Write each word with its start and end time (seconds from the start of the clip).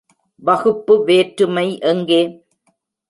வகுப்பு 0.43 0.93
வேற்றுமை 1.03 1.67
எங்கே? 1.83 2.21